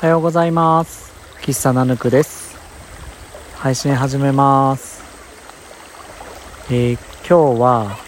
[0.02, 1.12] はようございます。
[1.42, 2.56] 喫茶ナヌクです。
[3.56, 5.02] 配信始めます。
[6.70, 6.94] えー、
[7.26, 7.98] 今日は、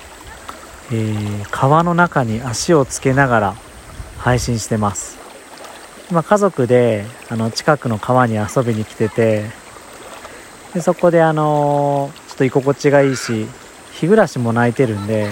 [0.93, 3.55] えー、川の中に足をつけながら
[4.19, 5.19] 配信してます。
[6.13, 9.47] 今家族であの近くの川に遊びに来てて
[10.73, 13.49] でそこであのー、ちょっと居心地がいいし
[13.95, 15.29] 日暮らしも泣いてるんで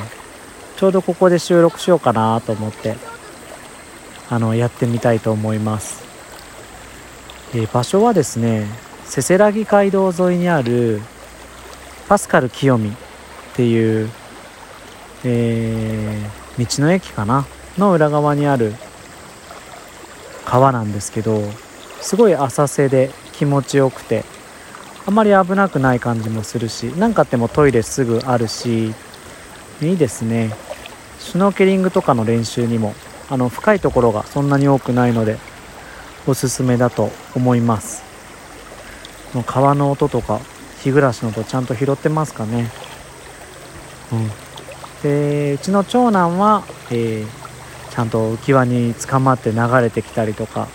[0.76, 2.96] ちょうどここで収録しようかなと思って
[4.28, 6.07] あのやってみたいと思います。
[7.54, 8.66] えー、場所はですね
[9.04, 11.00] せせらぎ街道沿いにある
[12.08, 12.92] パスカル清美っ
[13.54, 14.10] ていう、
[15.24, 17.46] えー、道の駅かな？
[17.76, 18.74] の裏側にある
[20.44, 21.42] 川なんですけど
[22.00, 24.24] すごい浅瀬で気持ちよくて
[25.06, 28.92] あまり危なくない感じもするし何かあってもトイレすぐあるし
[29.80, 30.52] いいですね。
[31.20, 32.94] シュノーケリングとかの練習にも
[33.28, 35.36] あの深いところがそんなに多くないので
[36.26, 38.08] おすすめだと思います。
[39.46, 40.40] 川の音とか
[40.82, 42.70] 日暮らしの音ちゃんと拾ってますかね、
[44.12, 44.30] うん、
[45.02, 47.26] でうちの長男は、えー、
[47.90, 50.68] ちゃんと浮き輪に捕まって流れてきたりとか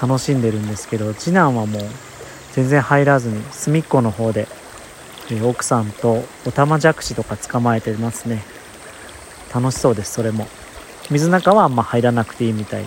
[0.00, 1.82] 楽しんでるんですけど次男はもう
[2.52, 4.48] 全然入らずに隅っこの方で、
[5.30, 8.42] えー、奥さんとオタマジャクシとか捕まえてますね。
[9.52, 10.46] 楽しそうですそれも。
[11.10, 12.84] 水の中はあんま入らなくていいみたい。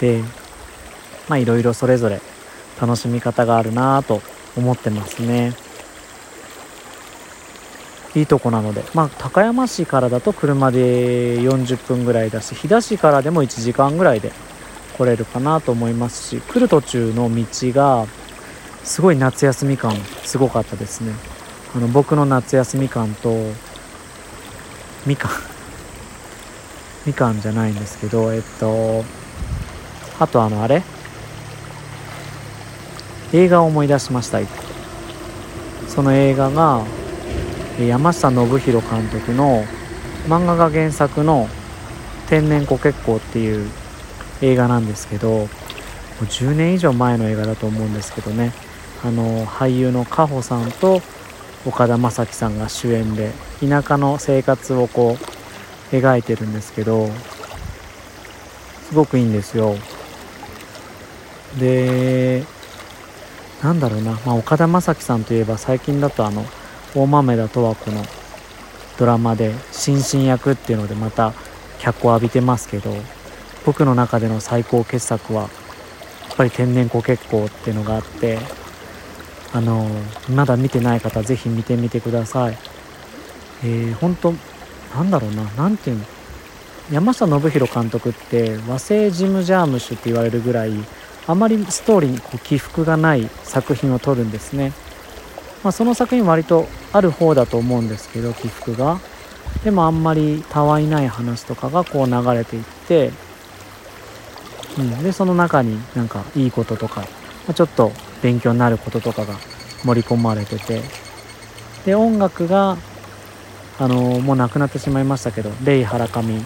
[0.00, 0.22] で
[1.28, 2.20] まあいろいろそれぞれ
[2.80, 4.20] 楽しみ方があるなぁと
[4.56, 5.54] 思ってますね。
[8.14, 8.82] いいとこなので。
[8.94, 14.32] まあ高山市からだと車で40分ぐらいだし飛騨市からでも1時間ぐらいで
[14.96, 18.06] 来れるかなと思いますし来る途中の道が
[18.84, 21.12] すごい夏休み感すごかったですね。
[21.74, 23.34] あの僕の夏休み感と
[25.04, 25.30] みかん。
[27.04, 29.04] みかんじゃないんですけどえっと
[30.18, 30.82] あとあのあれ？
[33.36, 34.38] 映画を思い出しました。
[35.88, 36.82] その映画が
[37.78, 39.62] 山下信弘監督の
[40.26, 41.46] 漫画が原作の
[42.30, 43.68] 「天然コケッコー」っていう
[44.40, 45.44] 映画なんですけども
[46.22, 48.52] う10年以上前の映画だと思うんですけどね。
[49.04, 51.02] あの俳優のカホさんと
[51.66, 55.18] 岡田将生さんが主演で田舎の生活をこ
[55.92, 57.10] う描いてるんですけど
[58.88, 59.76] すごくいいんですよ。
[61.58, 62.44] で
[63.66, 66.44] なんだろうな、まあ、岡田将生さんといえば最近だとあの
[66.94, 68.00] 大豆田十和子の
[68.96, 71.32] ドラマで新進役っていうのでまた
[71.80, 72.94] 脚光を浴びてますけど
[73.64, 75.50] 僕の中での最高傑作はやっ
[76.36, 78.38] ぱり天然コ結構っていうのがあって
[79.52, 79.88] あの
[80.30, 82.58] まだ見てない方是非見てみてください。
[83.64, 84.32] えー、本当
[84.94, 85.42] なんだろうな。
[85.56, 86.04] 何ていうの？
[86.92, 90.72] 山下信弘監督って和製ジム・ジャームシュって言われるぐらい
[91.28, 94.72] あまりストーリーにこう起伏がない作品を撮るんですね、
[95.64, 99.00] まあ、その作品割とある方だと思うんですけど起伏が。
[99.64, 103.10] でもあんまりたわいない話とかがこう流れていって、
[104.78, 107.06] うん、でその中になんかいいこととか、ま
[107.48, 107.90] あ、ちょっと
[108.22, 109.34] 勉強になることとかが
[109.84, 110.82] 盛り込まれてて。
[111.84, 112.76] で音楽が
[113.78, 116.42] あのー、もう亡くなってしまいましたけどレイ・ハラカミ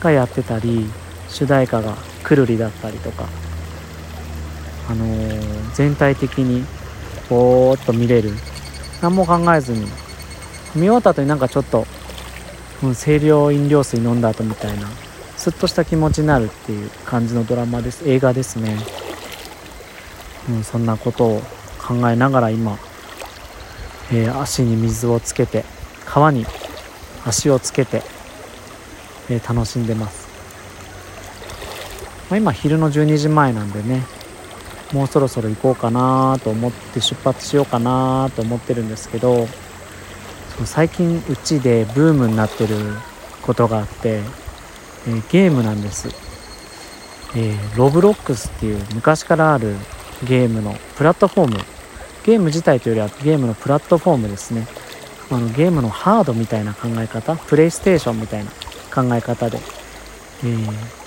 [0.00, 0.86] がやってたり
[1.28, 3.26] 主題歌がくるりだったりとか。
[4.88, 6.64] あのー、全体的に
[7.28, 8.30] ぼーっと見れる。
[9.00, 9.86] 何も考えずに。
[10.74, 11.86] 見終わった後になんかちょっと、
[12.82, 14.88] うん、清涼飲料水飲んだ後みたいな
[15.36, 18.08] すっとした気持ちになるっていう感じのドラマです。
[18.08, 18.76] 映画ですね、
[20.48, 21.42] うん、そんなことを
[21.78, 22.78] 考えながら今、
[24.12, 25.64] えー、足に水をつけて
[26.06, 26.46] 川に
[27.24, 28.02] 足をつけて、
[29.30, 30.28] えー、楽しんでます、
[32.30, 34.02] まあ、今昼の12時前なんでね
[34.92, 39.48] もうそろそろ行こうかなと思って出発しようかなと思ってるんですけど
[40.64, 42.76] 最近うちでブームになってる
[43.42, 44.20] ことがあって、
[45.08, 46.08] えー、ゲームなんです、
[47.36, 49.74] えー、ロブロックスっていう昔からある
[50.28, 51.64] ゲームのプラットフォーム。
[52.24, 54.66] ゲーム自体というよりはゲームのプラットフォームですね。
[55.30, 57.36] あのゲームのハードみたいな考え方？
[57.36, 58.50] プレイステーションみたいな
[58.94, 59.58] 考え方で、
[60.44, 61.03] えー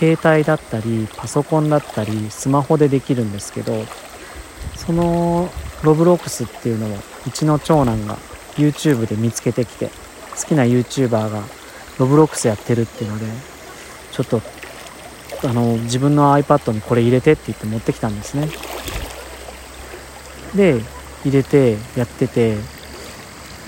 [0.00, 3.84] 携帯だったりパソコンだったりスマホでできるんですけど
[4.74, 5.50] その
[5.82, 8.16] ロブロックスっていうのをうちの長男が
[8.56, 9.90] YouTube で見つけてきて
[10.40, 11.42] 好きな YouTuber が
[11.98, 13.26] ロブロックスやってるっていうので
[14.12, 14.40] ちょっと
[15.46, 18.48] あの自分の iPad にこれ入れてって言って持ってきたんですね。
[20.54, 20.80] で
[21.24, 22.56] 入れてやってて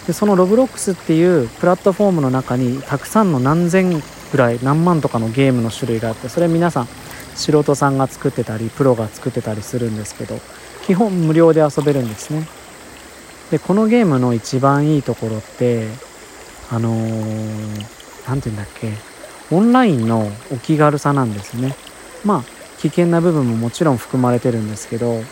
[0.07, 4.03] でそのロブロックスっていうプラットフォームの中にたくさんの何千
[4.33, 6.89] ぐらい何万とかのゲームの種類があってそれ皆さん
[7.35, 10.39] 素人さんが作ってたりプロが作ってたりするんですけど
[10.87, 12.47] 基本無料で遊べるんですね。
[13.51, 15.87] でこのゲームの一番いいところって
[16.71, 16.91] あの
[18.27, 18.95] 何、て言うんだっけ
[19.51, 21.77] オンラインのお気軽さなんですね。
[22.25, 22.43] まあ
[22.79, 25.23] 危険な部分ももちろん含まれてるんですけど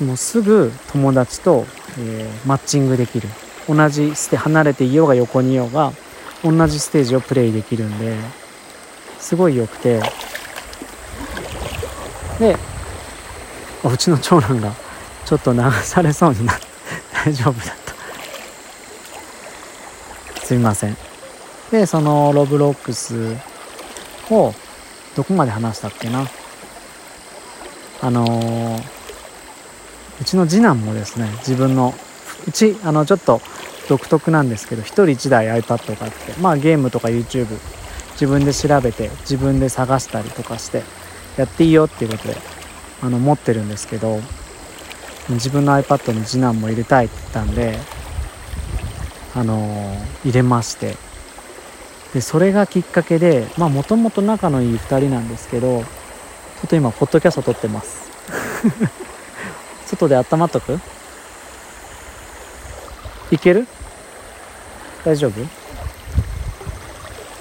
[0.00, 1.66] もうすぐ友達と、
[1.98, 3.28] えー、マッチングできる。
[3.68, 5.92] 同じステ離れていようが横にいようが
[6.50, 8.16] 同じステージをプレイできるんで
[9.18, 10.00] すごい良くて。
[12.38, 12.56] で
[13.84, 14.74] うちの長男が
[15.24, 16.66] ちょっと流されそうになって
[17.24, 17.76] 大丈夫だっ
[20.34, 20.44] た。
[20.44, 20.96] すみません。
[21.70, 23.36] でそのロブロックス
[24.30, 24.52] を
[25.16, 26.26] どこまで話したっけな？
[28.02, 28.82] あのー、
[30.20, 31.94] うちの次男もですね自分の
[32.46, 33.40] うちあのちょっと
[33.88, 37.46] 独特なんですけど1人1台 iPad があってまあゲームとか YouTube
[38.12, 40.82] 自分で調べて自分で探したりとかして
[41.36, 42.36] やっていいよっていうことで
[43.02, 44.20] あの持ってるんですけど
[45.28, 47.78] 自分の iPad に次男も入れたいって言ったんで
[49.34, 49.94] あの、
[50.24, 50.96] 入れまして。
[52.14, 55.86] でそれがきっかけでまあもともと仲のいい2人なんですけどちょ
[56.64, 58.10] っと今ポッドキャスト撮ってます。
[59.84, 60.80] 外で温まっとく？
[63.30, 63.66] いける？
[65.04, 65.40] 大丈夫？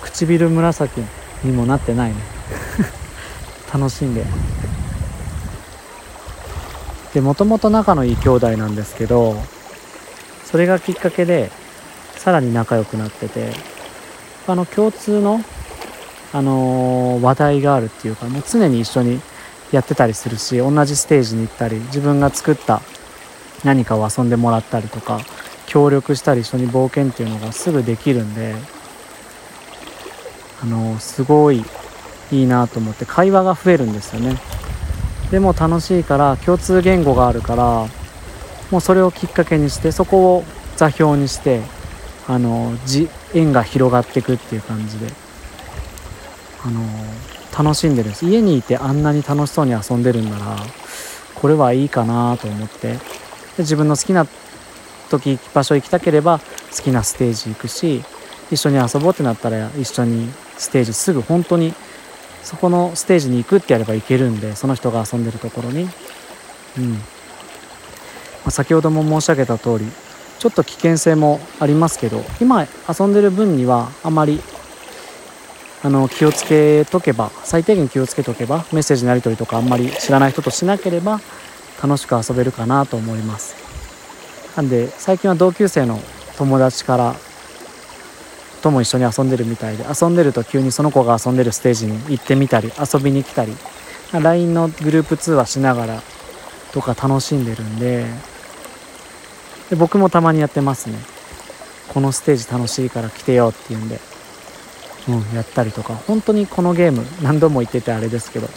[0.04, 1.02] 唇紫
[1.44, 2.16] にもなってないね。
[3.74, 4.26] 楽しんで。
[7.16, 9.42] でもともと仲のいい兄弟なんですけど
[10.44, 11.50] それがきっかけで
[12.18, 13.54] さらに仲良くなってて
[14.48, 15.40] あの共通の、
[16.34, 19.22] あのー、話題があるっていうかもう常に一緒に
[19.72, 22.82] やってたりするし同じステージに行ったり自分が作った
[23.64, 25.22] 何かを遊んでもらったりとか
[25.68, 28.56] 協力したり一緒に冒険っていうのがすぐできるんで
[30.64, 31.64] あのすごい
[32.32, 34.38] いいなと思って会話が増えるんですよね。
[35.32, 37.88] でも楽しいから共通言語があるから
[38.72, 40.44] もうそれをきっかけにしてそこを
[40.76, 41.62] 座標にして
[42.28, 42.74] あの
[43.34, 45.08] 縁が広がっていくっていう感じで
[46.64, 46.82] あの
[47.58, 48.26] 楽しんでるんです。
[48.26, 50.58] 家にいてあんなに楽しそうに遊んでるんなら
[51.36, 53.00] これはいいかなと思ってで
[53.60, 54.26] 自分の好きな
[55.20, 56.40] 時場所行きたければ
[56.76, 58.04] 好きなステージ行くし
[58.52, 61.74] 一緒に遊ぼうってなったら一緒にステージすぐ本当に
[62.44, 65.90] そこのステージに行くってやれば行けるんでその人が遊んでるところに。
[66.78, 67.00] うん、ま
[68.48, 69.86] あ、先ほども申し上げた通り
[70.40, 74.42] ちょっと危険性もありますけど今遊んでる分にはあまり
[75.84, 81.22] あの気をつけとけば最低限気をつけとけばメッセージのやり取りとかあんまり知らない人としなければ
[81.82, 83.65] 楽しく遊べるかなと思います。
[84.56, 86.00] なんで最近は同級生の
[86.38, 87.16] 友達から
[88.62, 93.54] とも一緒に遊んでるみたいで遊んでると急にその子が遊んでるステージに行ってみたり遊びに来たり
[94.12, 96.02] LINE のグループ通話しながら
[96.72, 98.06] とか楽しんでるんで
[99.70, 101.00] で僕もたまにやってますね。
[101.94, 104.00] このステージ楽しいから来てよっていうんで
[105.08, 105.96] うんやったりとか。
[106.08, 108.50] 本当にこのゲーム何度も言っててあれですけど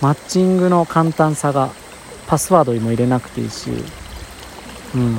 [0.00, 1.70] マッチングの簡単さが
[2.26, 3.70] パスワードにも入れなくていいし
[4.94, 5.18] うん。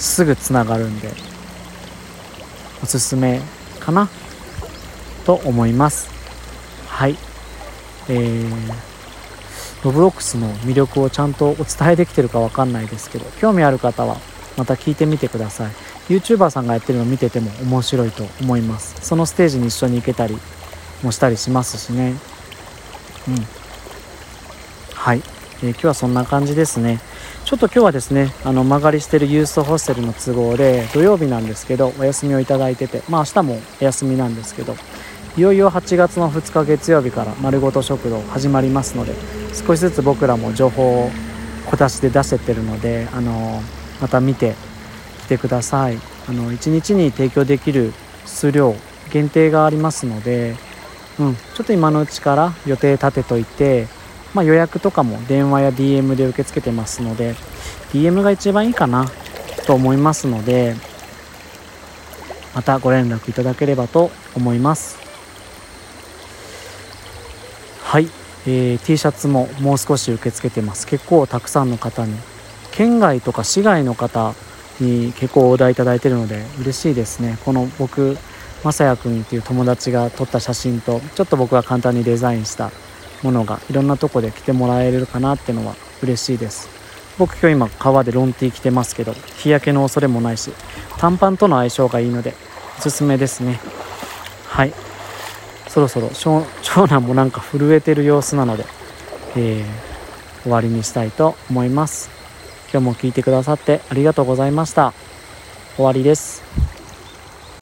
[0.00, 1.10] すぐつながるんで
[2.82, 3.40] おすすめ
[3.78, 4.08] かな？
[5.24, 6.08] と思います。
[6.88, 7.16] はい。
[8.08, 8.72] えー、
[9.84, 14.16] ロブロックスの魅力をちゃんとお伝えできてるかわかんないですけど興味ある方は
[14.56, 15.72] また聞いてみてください。
[16.08, 18.96] YouTuber さんがやってるの見てても面白いと思います。
[19.06, 20.36] そのステージに一緒に行けたり
[21.02, 22.14] もしたりしますしね。
[23.28, 23.36] うん。
[24.94, 25.22] はい、
[25.62, 26.98] えー、今日はそんな感じですね。
[27.50, 34.76] ちょっと今日はですねあの曲がりしてるユースホステルの都合で土曜日なんですけどお休みをいただいててまあ明日もお休みなんですけど
[35.36, 39.14] いよいよ8月の2日月曜日から丸ごと食堂始まりますので
[39.52, 41.10] 少しずつ僕らも情報を
[41.66, 43.60] 小出しで出してってるのであの
[44.00, 44.54] また見て
[45.22, 45.98] きてください。
[46.28, 47.92] あの1日に提供できる
[48.26, 48.76] 数量
[49.10, 50.54] 限定がありますので、
[51.18, 53.88] うん、ちょっと今のうちから予定立てといて
[54.34, 57.34] まあ、予約とかも電話や DM で受け付けてますので
[57.92, 59.06] DM が一番いいかな
[59.66, 60.76] と思いますので
[62.54, 64.98] またご連絡いただければと思います。
[67.82, 68.08] はい、
[68.46, 70.86] えー、T シャツももう少し受け付けてます。
[70.86, 72.14] 結構たくさんの方に
[72.72, 74.34] 県外とか市外の方
[74.80, 77.38] に結構オーダーいただいてるので嬉しいですね。
[77.44, 78.16] この僕
[78.64, 82.70] まさやくんっていう友達が撮った写真とちょっと僕が簡単にデザインした
[83.22, 86.68] ものがいろんなとこで着てもらえるかなってのは嬉しいです。
[87.18, 90.52] 僕今日今革でロンティー着てますけど日焼けの恐れもないし
[90.96, 92.32] 短パンとの相性がいいので
[92.78, 93.60] おすすめですね。
[94.46, 94.72] はい。
[95.68, 96.10] そろそろ
[96.62, 98.64] 長男もなんか震えてる様子なので、
[99.36, 102.10] えー、終わりにしたいと思います。
[102.72, 104.92] 今日も聞いてくださってありがとうございました。
[105.76, 106.79] 終わりです。